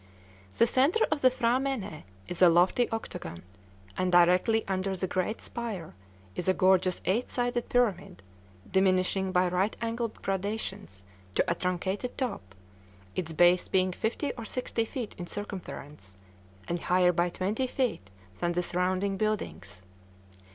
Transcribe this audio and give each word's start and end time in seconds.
The 0.57 0.65
centre 0.65 1.05
of 1.11 1.21
the 1.21 1.29
P'hra 1.29 1.61
mène 1.61 2.01
is 2.27 2.41
a 2.41 2.49
lofty 2.49 2.89
octagon; 2.89 3.43
and 3.99 4.11
directly 4.11 4.63
under 4.67 4.95
the 4.95 5.05
great 5.05 5.41
spire 5.43 5.93
is 6.35 6.47
a 6.47 6.55
gorgeous 6.55 7.01
eight 7.05 7.29
sided 7.29 7.69
pyramid, 7.69 8.23
diminishing 8.71 9.31
by 9.31 9.47
right 9.47 9.77
angled 9.79 10.19
gradations 10.23 11.03
to 11.35 11.43
a 11.47 11.53
truncated 11.53 12.17
top, 12.17 12.55
its 13.13 13.31
base 13.33 13.67
being 13.67 13.93
fifty 13.93 14.31
or 14.33 14.43
sixty 14.43 14.85
feet 14.85 15.13
in 15.19 15.27
circumference, 15.27 16.15
and 16.67 16.81
higher 16.81 17.11
by 17.11 17.29
twenty 17.29 17.67
feet 17.67 18.09
than 18.39 18.53
the 18.53 18.63
surrounding 18.63 19.17
buildings. 19.17 19.83